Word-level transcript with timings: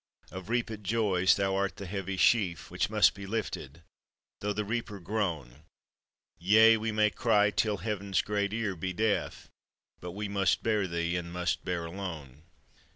Of 0.31 0.47
reapèd 0.47 0.81
joys 0.81 1.35
thou 1.35 1.53
art 1.55 1.75
the 1.75 1.85
heavy 1.85 2.17
sheaf 2.17 2.71
Which 2.71 2.89
must 2.89 3.13
be 3.13 3.27
lifted, 3.27 3.83
though 4.39 4.51
the 4.51 4.65
reaper 4.65 4.99
groan; 4.99 5.61
Yea, 6.39 6.77
we 6.77 6.91
may 6.91 7.11
cry 7.11 7.51
till 7.51 7.77
Heaven's 7.77 8.23
great 8.23 8.51
ear 8.51 8.75
be 8.75 8.93
deaf, 8.93 9.51
But 9.99 10.13
we 10.13 10.27
must 10.27 10.63
bear 10.63 10.87
thee, 10.87 11.15
and 11.17 11.31
must 11.31 11.63
bear 11.63 11.85
alone. 11.85 12.41